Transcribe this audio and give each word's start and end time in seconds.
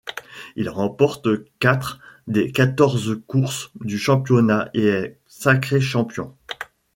Il 0.55 0.67
remporte 0.67 1.27
quatre 1.59 1.99
des 2.25 2.51
quatorze 2.51 3.21
courses 3.27 3.69
du 3.81 3.99
championnat 3.99 4.71
et 4.73 4.87
est 4.87 5.19
sacré 5.27 5.79
champion. 5.79 6.35